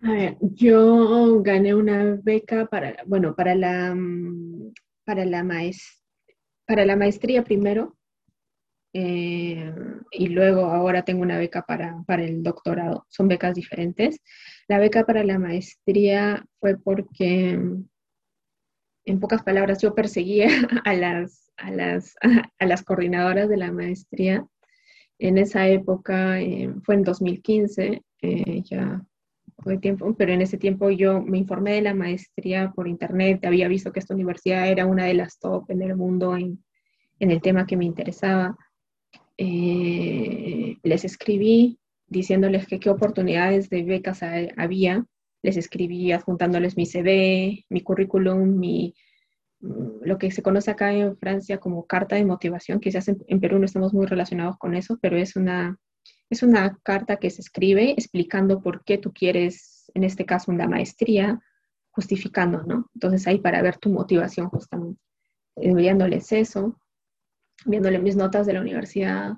[0.00, 4.72] A ver, yo gané una beca para, bueno, para la, mm,
[5.04, 5.44] para la,
[6.66, 7.97] para la maestría primero
[8.92, 9.72] eh,
[10.10, 13.06] y luego ahora tengo una beca para, para, el doctorado.
[13.08, 14.20] Son becas diferentes.
[14.66, 17.58] La beca para la maestría fue porque,
[19.04, 20.48] en pocas palabras, yo perseguía
[20.84, 22.14] a las, a las,
[22.58, 24.46] a las coordinadoras de la maestría.
[25.18, 29.02] En esa época, eh, fue en 2015, eh, ya
[29.58, 33.66] fue tiempo, pero en ese tiempo yo me informé de la maestría por internet, había
[33.66, 36.62] visto que esta universidad era una de las top en el mundo en,
[37.18, 38.56] en el tema que me interesaba
[39.38, 44.20] eh, les escribí diciéndoles que qué oportunidades de becas
[44.56, 45.06] había.
[45.42, 48.94] Les escribí adjuntándoles mi CV, mi currículum, mi,
[49.60, 52.80] mm, lo que se conoce acá en Francia como carta de motivación.
[52.80, 55.78] Quizás en, Perú no estamos muy relacionados con eso, pero es una,
[56.30, 60.66] es una carta que se escribe explicando por qué tú quieres, en este caso, una
[60.66, 61.40] maestría,
[61.90, 62.90] justificando, ¿no?
[62.94, 65.00] Entonces ahí para ver tu motivación justamente,
[65.56, 66.78] enviándoles eso,
[67.64, 69.34] viéndole mis notas de la universidad,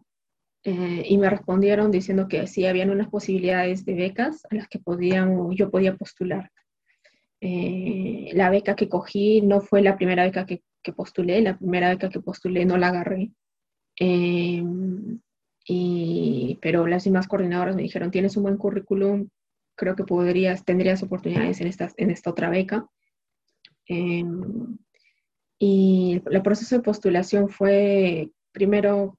[0.62, 4.78] eh, y me respondieron diciendo que sí, habían unas posibilidades de becas a las que
[4.78, 6.50] podían, yo podía postular.
[7.40, 10.62] Eh, la beca que cogí no fue la primera beca que,
[10.94, 13.32] postulé, la primera beca que postulé no la agarré.
[13.98, 14.62] Eh,
[15.66, 19.28] y, pero las demás coordinadoras me dijeron, tienes un buen currículum,
[19.76, 22.86] creo que podrías, tendrías oportunidades en esta, en esta otra beca.
[25.62, 29.18] Y el proceso de postulación fue primero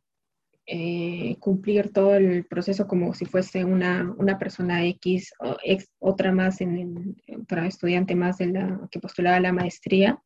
[0.65, 5.55] eh, cumplir todo el proceso como si fuese una, una persona X, o
[5.99, 10.19] otra más, en, otra estudiante más de la, que postulaba la maestría.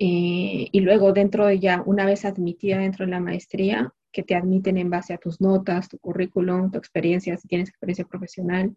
[0.00, 4.34] Eh, y luego dentro de ya, una vez admitida dentro de la maestría, que te
[4.34, 8.76] admiten en base a tus notas, tu currículum, tu experiencia, si tienes experiencia profesional.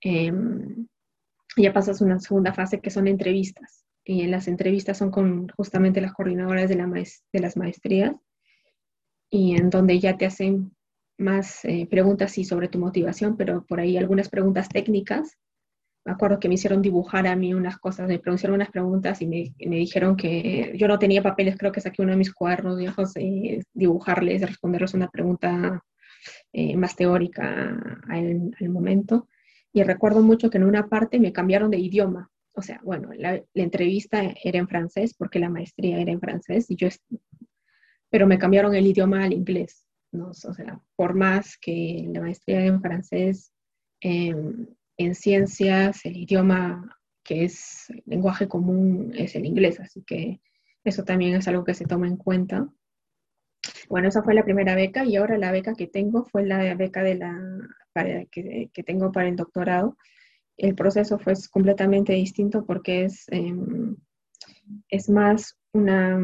[0.00, 0.86] Em,
[1.58, 3.85] ya pasas una segunda fase que son entrevistas.
[4.08, 8.14] Y las entrevistas son con justamente las coordinadoras de, la de las maestrías
[9.30, 10.76] y en donde ya te hacen
[11.18, 15.36] más eh, preguntas sí, sobre tu motivación, pero por ahí algunas preguntas técnicas.
[16.04, 19.26] Me acuerdo que me hicieron dibujar a mí unas cosas, me produjeron unas preguntas y
[19.26, 23.16] me, dijeron que yo no tenía papeles, creo que saqué uno de mis cuadernos viejos,
[23.16, 25.82] eh, dibujarles, responderles una pregunta
[26.52, 29.28] eh, más teórica al, momento.
[29.72, 32.30] Y recuerdo mucho que en una parte me cambiaron de idioma.
[32.56, 36.70] O sea, bueno, la, la entrevista era en francés porque la maestría era en francés
[36.70, 36.88] y yo
[38.10, 40.30] pero me cambiaron el idioma al inglés, ¿no?
[40.30, 43.52] O sea, por más que la maestría en francés,
[44.00, 50.40] em, en ciencias, el idioma que es lenguaje común es el inglés, así que
[50.84, 52.68] eso también es algo que se toma en cuenta.
[53.88, 57.02] Bueno, esa fue la primera beca y ahora la beca que tengo fue la beca
[57.02, 57.38] de la,
[58.30, 59.96] que, que, tengo para el doctorado.
[60.56, 63.96] El proceso fue completamente distinto porque es, em,
[64.88, 66.18] es más una,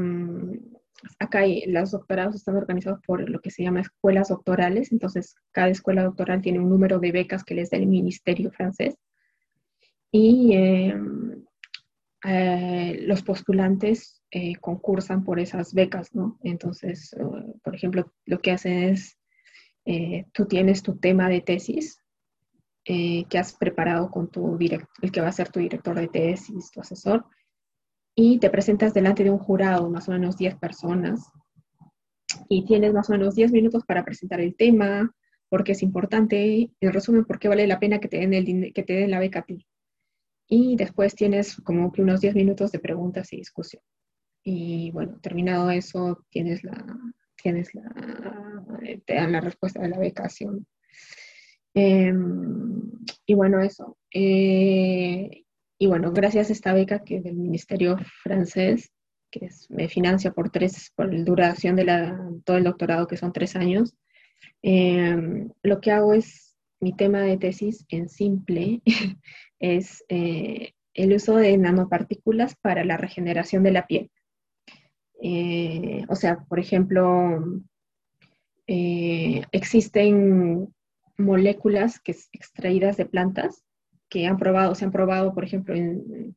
[1.19, 5.69] acá hay, los doctorados están organizados por lo que se llama escuelas doctorales, entonces cada
[5.69, 8.97] escuela doctoral tiene un número de becas que les da el ministerio francés
[10.11, 11.45] y em,
[12.25, 16.39] eh, los postulantes eh, concursan por esas becas, ¿no?
[16.43, 19.19] Entonces, uh, por ejemplo, lo que hacen es,
[19.85, 22.02] eh, tú tienes tu tema de tesis
[22.85, 26.71] que has preparado con tu director, el que va a ser tu director de tesis,
[26.71, 27.27] tu asesor,
[28.15, 31.31] y te presentas delante de un jurado, más o menos 10 personas,
[32.49, 35.15] y tienes más o menos 10 minutos para presentar el tema,
[35.49, 38.83] porque es importante, en resumen, por qué vale la pena que te den, el, que
[38.83, 39.67] te den la beca a ti.
[40.49, 43.83] Y después tienes como que unos 10 minutos de preguntas y discusión.
[44.43, 46.85] Y bueno, terminado eso, tienes la,
[47.43, 47.83] tienes la,
[49.07, 50.67] te dan la respuesta de la becación.
[51.75, 52.91] Em,
[53.27, 53.97] y bueno, eso.
[54.13, 55.45] Eh,
[55.79, 58.91] y bueno, gracias a esta beca que del Ministerio francés,
[59.31, 63.33] que me financia por tres, por la duración de la, todo el doctorado, que son
[63.33, 63.95] tres años,
[64.63, 68.83] em, lo que hago es, mi tema de tesis en simple,
[69.61, 74.11] es eh, el uso de nanopartículas para la regeneración de la piel.
[75.21, 77.45] Eh, o sea, por ejemplo,
[78.67, 80.75] eh, existen
[81.19, 83.65] moléculas que extraídas de plantas
[84.09, 86.37] que han probado, se han probado, por ejemplo, en,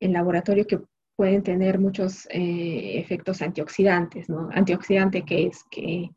[0.00, 0.80] en laboratorio que
[1.16, 4.48] pueden tener muchos eh, efectos antioxidantes, ¿no?
[4.52, 6.10] Antioxidante que es que,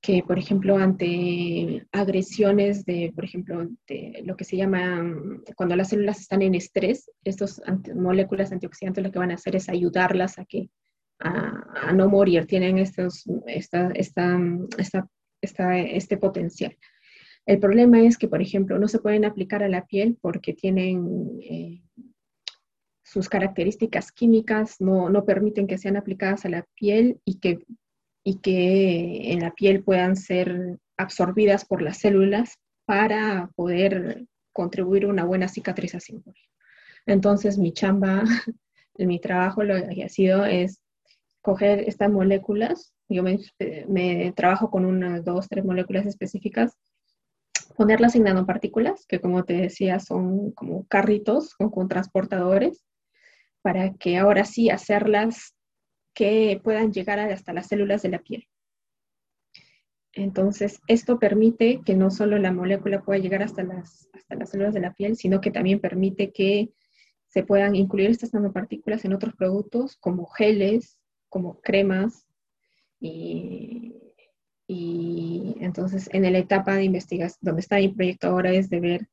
[0.00, 5.02] que, por ejemplo, ante agresiones de, por ejemplo, de lo que se llama,
[5.56, 7.60] cuando las células están en estrés, estas
[7.94, 10.70] moléculas antioxidantes lo que van a hacer es ayudarlas a que,
[11.18, 14.38] a, a no morir, tienen estos, esta, esta,
[15.42, 16.76] esta, este potencial.
[17.46, 21.40] El problema es que, por ejemplo, no se pueden aplicar a la piel porque tienen
[21.42, 21.82] eh,
[23.02, 27.64] sus características químicas, no, no, permiten que sean aplicadas a la piel y que,
[28.22, 35.08] y que en la piel puedan ser absorbidas por las células para poder contribuir a
[35.08, 36.22] una buena cicatrización.
[37.06, 38.22] Entonces, mi chamba,
[38.98, 40.82] mi trabajo lo que ha sido es
[41.40, 43.40] coger estas moléculas, yo me,
[43.88, 46.76] me trabajo con unas dos, tres moléculas específicas
[47.80, 52.84] ponerlas en nanopartículas, que como te decía son como carritos con, transportadores,
[53.62, 55.56] para que ahora sí hacerlas
[56.12, 58.46] que puedan llegar hasta las células de la piel.
[60.12, 64.74] Entonces, esto permite que no solo la molécula pueda llegar hasta las, hasta las células
[64.74, 66.68] de la piel, sino que también permite que
[67.28, 70.98] se puedan incluir estas nanopartículas en otros productos como geles,
[71.30, 72.26] como cremas
[73.00, 74.09] y
[74.72, 79.08] Y entonces en la etapa de investigación, donde está mi proyecto ahora es de ver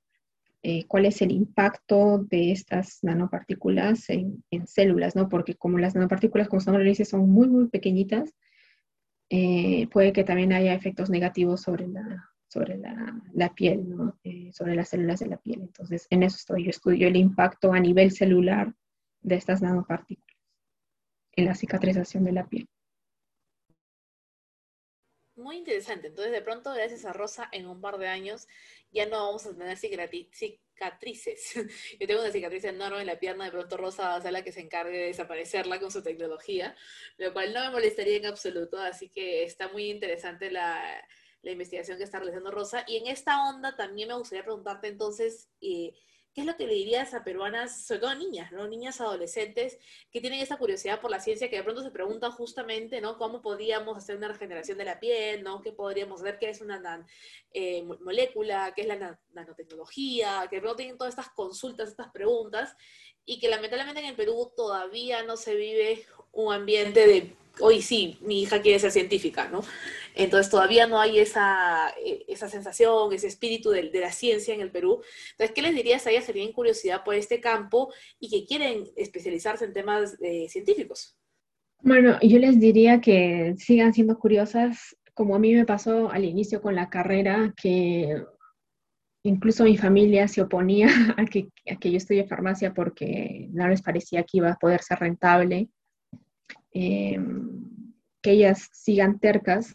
[0.62, 5.30] eh, cuál es el impacto de estas nanopartículas en, células, ¿no?
[5.30, 8.36] Porque como las nanopartículas, como estamos dice, son muy, muy pequeñitas,
[9.32, 14.20] eh, puede que también haya efectos negativos sobre la, sobre la, la piel, ¿no?
[14.24, 15.62] Eh, sobre las células de la piel.
[15.62, 16.66] Entonces, en eso estoy.
[16.66, 18.76] Yo estudio el impacto a nivel celular
[19.22, 20.38] de estas nanopartículas
[21.32, 22.70] en la cicatrización de la piel.
[25.48, 26.08] Muy interesante.
[26.08, 28.50] Entonces, de pronto, gracias a Rosa, en un par de años
[28.92, 31.54] ya no vamos a tener cicatrices.
[32.02, 34.44] Yo tengo una cicatriz enorme en la pierna, de pronto Rosa va a ser la
[34.44, 36.76] que se encargue de desaparecerla con su tecnología,
[37.16, 40.84] lo cual no me molestaría en absoluto, así que está muy interesante la,
[41.44, 42.84] la investigación que está realizando Rosa.
[42.86, 45.94] Y en esta onda también me gustaría preguntarte entonces, eh,
[46.38, 48.68] ¿qué es lo que le dirías a peruanas, sobre todo niñas, ¿no?
[48.68, 49.80] Niñas adolescentes
[50.12, 53.18] que tienen esta curiosidad por la ciencia, que de pronto se preguntan justamente, ¿no?
[53.18, 55.64] ¿Cómo podríamos hacer una regeneración de la piel, ¿no?
[55.64, 56.38] ¿Qué podríamos ver?
[56.38, 57.04] ¿Qué es una
[57.54, 58.72] eh, molécula?
[58.76, 60.46] ¿Qué es la nanotecnología?
[60.48, 62.76] Que de pronto tienen todas estas consultas, estas preguntas,
[63.26, 68.18] y que lamentablemente en el Perú todavía no se vive un ambiente de hoy sí,
[68.22, 69.62] mi hija quiere ser científica, ¿no?
[70.16, 74.72] Entonces todavía no hay esa, e, esa sensación, ese espíritu de, la ciencia en el
[74.72, 75.02] Perú.
[75.32, 78.86] Entonces, ¿qué les dirías a ellas que tienen curiosidad por este campo y que quieren
[78.96, 81.18] especializarse en temas eh, científicos?
[81.82, 86.62] Bueno, yo les diría que sigan siendo curiosas, como a mí me pasó al inicio
[86.62, 88.24] con la carrera, que
[89.24, 93.84] incluso mi familia se oponía a que, a que yo estudie farmacia porque no les
[93.84, 95.70] parecía que iba a poder ser rentable
[96.80, 97.50] Em,
[98.22, 99.74] que ellas sigan tercas,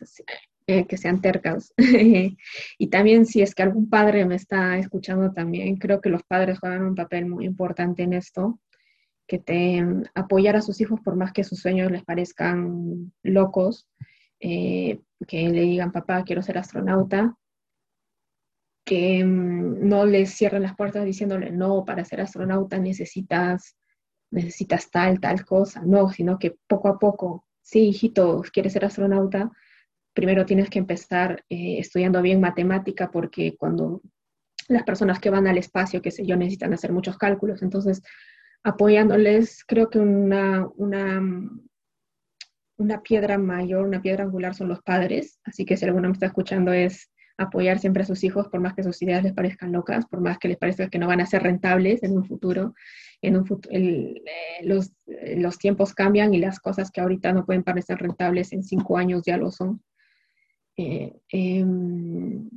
[0.69, 1.75] eh, que sean tercas.
[2.79, 6.61] y también si es que algún padre me está escuchando también, creo que los padres
[6.61, 8.61] juegan un papel muy importante en esto,
[9.27, 9.85] que te
[10.15, 13.89] apoyar a sus hijos por más que sus sueños les parezcan locos,
[14.39, 17.37] eh, que le digan, papá, quiero ser astronauta,
[18.85, 23.77] que em, no les cierren las puertas diciéndole, no, para ser astronauta necesitas
[24.33, 29.51] necesitas tal, tal cosa, no, sino que poco a poco, sí, hijito, quieres ser astronauta,
[30.15, 34.03] primero tienes que empezar eh, estudiando bien matemática porque cuando
[34.69, 38.03] las personas que van al espacio, qué sé yo, necesitan hacer muchos cálculos, entonces
[38.65, 41.21] apoyándoles, creo que una, una,
[42.79, 46.27] una piedra mayor, una piedra angular son los padres, así que si alguno me está
[46.27, 50.07] escuchando es apoyar siempre a sus hijos, por más que sus ideas les parezcan locas,
[50.07, 52.75] por más que les parezca que no van a ser rentables en un futuro,
[53.21, 54.23] en un eh,
[54.63, 58.63] los, eh, los, tiempos cambian y las cosas que ahorita no pueden parecer rentables en
[58.63, 59.83] cinco años ya lo son.
[60.77, 62.49] Eh, em,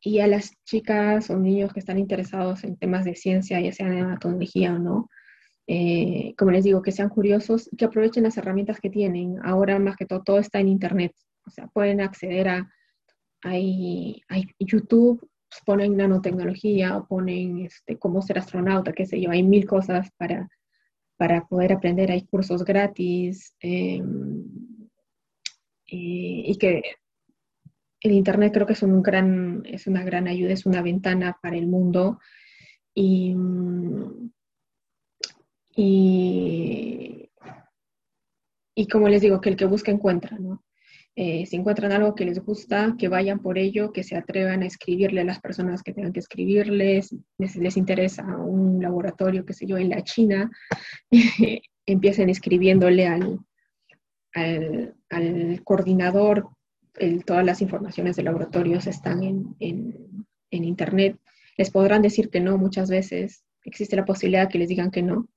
[0.00, 3.88] y a las chicas o niños que están interesados en temas de ciencia, ya sea
[3.88, 5.10] en anatomía o no,
[6.36, 9.38] como les digo, que sean curiosos, que aprovechen las herramientas que tienen.
[9.42, 11.12] Ahora más que todo, todo está en Internet.
[11.44, 12.70] O sea, pueden acceder a,
[13.46, 14.22] hay,
[14.58, 19.66] YouTube, pues, ponen nanotecnología o ponen este, cómo ser astronauta, qué sé yo, hay mil
[19.66, 20.48] cosas para,
[21.16, 24.44] para poder aprender, hay cursos gratis em,
[25.86, 26.82] y, que
[28.00, 31.56] el Internet creo que es, un gran, es una gran ayuda, es una ventana para
[31.56, 32.18] el mundo
[32.94, 33.34] y,
[35.76, 37.30] y,
[38.74, 40.65] y como les digo, que el que busca encuentra, ¿no?
[41.18, 44.66] Eh, si encuentran algo que les gusta, que vayan por ello, que se atrevan a
[44.66, 49.66] escribirle a las personas que tengan que escribirles, les, les interesa un laboratorio, qué sé
[49.66, 50.50] yo, en la China,
[51.86, 53.40] empiecen escribiéndole al,
[54.34, 56.50] al, coordinador,
[57.24, 61.18] todas las informaciones de laboratorios están en, en, en Internet.
[61.56, 65.28] Les podrán decir que no muchas veces, existe la posibilidad que les digan que no,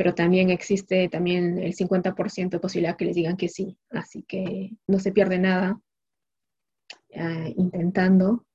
[0.00, 4.70] pero también existe también el 50% de posibilidad que les digan que sí, así que
[4.86, 5.78] no se pierde nada
[7.10, 8.46] eh, intentando.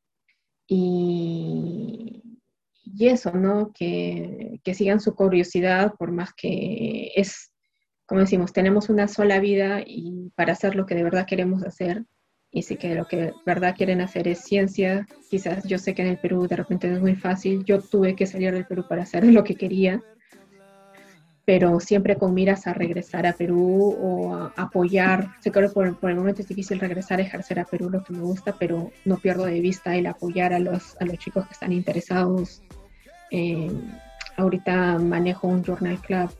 [0.65, 2.39] Y,
[2.83, 3.71] y, eso, ¿no?
[3.77, 7.51] Que, que, sigan su curiosidad, por más que es,
[8.07, 12.05] como decimos, tenemos una sola vida y para hacer lo que de verdad queremos hacer,
[12.49, 16.01] y si que lo que de verdad quieren hacer es ciencia, quizás yo sé que
[16.01, 18.87] en el Perú de repente no es muy fácil, yo tuve que salir del Perú
[18.89, 20.01] para hacer lo que quería,
[21.45, 25.29] pero siempre con miras a regresar a Perú o a apoyar.
[25.41, 28.13] Sé que por, por, el momento es difícil regresar a ejercer a Perú lo que
[28.13, 31.53] me gusta, pero no pierdo de vista el apoyar a los, a los chicos que
[31.53, 32.63] están interesados.
[33.29, 33.71] Eh,
[34.37, 36.31] ahorita manejo un journal club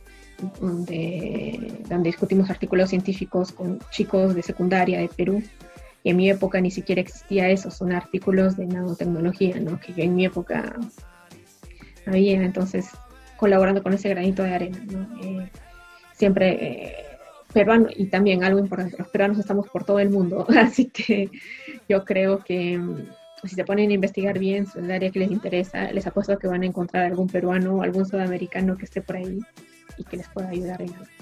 [0.59, 5.43] donde, donde discutimos artículos científicos con chicos de secundaria de Perú.
[6.03, 9.79] En mi época ni siquiera existía eso, son artículos de nanotecnología, ¿no?
[9.79, 10.75] que yo en mi época
[12.07, 12.41] había.
[12.43, 12.89] Entonces
[13.37, 14.77] colaborando con ese granito de arena.
[15.21, 15.49] Eh,
[16.13, 17.05] siempre eh,
[17.53, 21.29] peruanos, y también algo importante, los peruanos estamos por todo el mundo, así que
[21.87, 23.07] yo creo que mm,
[23.43, 26.63] si se ponen a investigar bien el área que les interesa, les apuesto que van
[26.63, 29.39] a encontrar algún peruano o algún sudamericano que esté por ahí
[29.97, 31.14] y que les pueda ayudar en algo.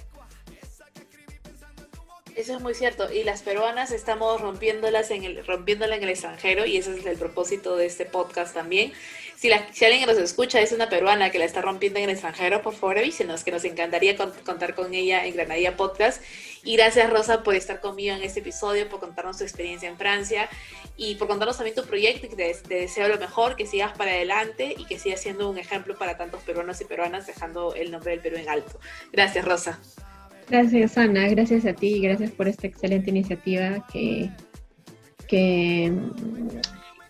[2.35, 3.11] Eso es muy cierto.
[3.11, 7.17] Y las peruanas estamos rompiéndolas en el, rompiéndola en el extranjero y ese es el
[7.17, 8.91] propósito de este podcast también.
[9.35, 12.11] Si, la, si alguien nos escucha es una peruana que la está rompiendo en el
[12.11, 16.23] extranjero, por favor avísenos, que nos encantaría contar con ella en Granadilla Podcast.
[16.63, 20.49] Y gracias Rosa por estar conmigo en este episodio, por contarnos tu experiencia en Francia
[20.97, 24.11] y por contarnos también tu proyecto que te, te deseo lo mejor, que sigas para
[24.11, 28.11] adelante y que sigas siendo un ejemplo para tantos peruanos y peruanas, dejando el nombre
[28.11, 28.79] del Perú en alto.
[29.11, 29.79] Gracias Rosa.
[30.49, 31.27] Gracias, Ana.
[31.29, 34.29] Gracias a ti y gracias por esta excelente iniciativa que,
[35.27, 35.91] que,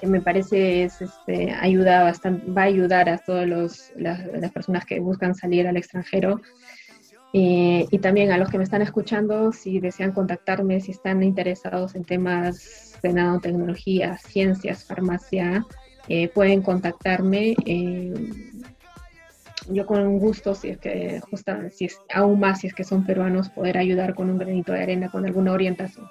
[0.04, 3.48] me parece es, este, ayuda va a ayudar a todas
[3.96, 6.42] las, personas que buscan salir al extranjero.
[7.36, 12.04] Y también a los que me están escuchando, si desean contactarme, si están interesados en
[12.04, 15.66] temas de nanotecnología, ciencias, farmacia,
[16.08, 17.56] eh, pueden contactarme.
[17.66, 18.14] Eh,
[19.70, 23.06] yo con gusto, si es que justo, si es aún más, si es que son
[23.06, 26.10] peruanos, poder ayudar con un granito de arena, con alguna orientación.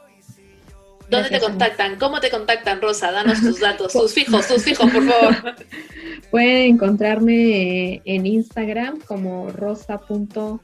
[1.09, 1.97] ¿Dónde te contactan?
[1.99, 3.13] ¿Cómo te contactan, Rosa?
[3.13, 5.55] Danos tus datos, tus fijos, tus fijos, por favor.
[6.31, 10.61] Pueden encontrarme en Instagram como rosa.acj,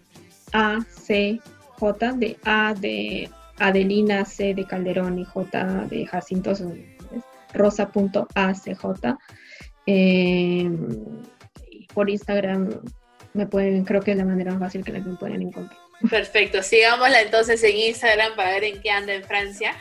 [2.16, 6.54] de A de Adelina, C de Calderón y J de Jacinto,
[7.52, 9.06] rosa.acj.
[9.86, 10.70] Eh,
[11.98, 12.80] por Instagram
[13.34, 15.76] me pueden, creo que es la manera más fácil que me pueden encontrar.
[16.08, 19.74] Perfecto, sigámosla entonces en Instagram para ver en qué anda en Francia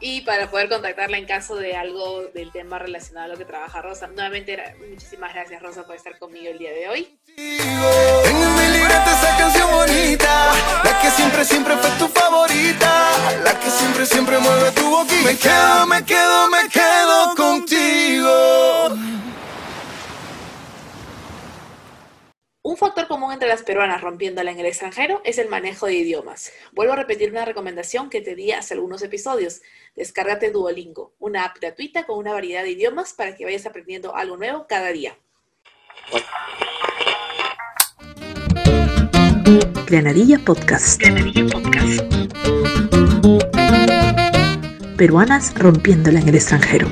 [0.00, 3.80] y para poder contactarla en caso de algo del tema relacionado a lo que trabaja
[3.82, 4.08] Rosa.
[4.08, 4.58] Nuevamente,
[4.90, 7.20] muchísimas gracias Rosa por estar conmigo el día de hoy.
[7.36, 7.90] Tengo
[8.24, 10.52] en mi libreta esa canción bonita,
[10.82, 13.12] la que siempre, siempre fue tu favorita,
[13.44, 15.22] la que siempre, siempre mueve tu boquita.
[15.24, 19.09] Me quedo, me quedo, me quedo contigo.
[22.70, 26.52] Un factor común entre las peruanas rompiéndola en el extranjero es el manejo de idiomas.
[26.70, 29.60] Vuelvo a repetir una recomendación que te di hace algunos episodios.
[29.96, 34.36] Descárgate Duolingo, una app gratuita con una variedad de idiomas para que vayas aprendiendo algo
[34.36, 35.18] nuevo cada día.
[39.86, 41.00] Granadilla Podcast.
[41.00, 42.04] Granadilla Podcast.
[44.96, 46.86] Peruanas rompiéndola en el extranjero.